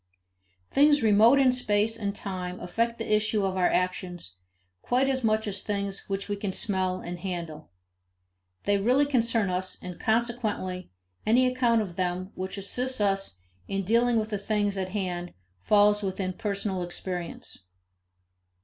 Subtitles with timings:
[0.71, 4.33] Things remote in space and time affect the issue of our actions
[4.81, 7.69] quite as much as things which we can smell and handle.
[8.63, 10.89] They really concern us, and, consequently,
[11.23, 16.33] any account of them which assists us in dealing with things at hand falls within
[16.33, 17.59] personal experience.